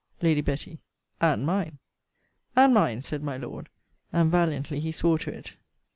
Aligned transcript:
Lady 0.23 0.41
Betty. 0.41 0.79
And 1.21 1.45
mine. 1.45 1.77
And 2.55 2.73
mine, 2.73 3.03
said 3.03 3.21
my 3.21 3.37
Lord: 3.37 3.69
and 4.11 4.31
valiantly 4.31 4.79
he 4.79 4.91
swore 4.91 5.19
to 5.19 5.31
it. 5.31 5.57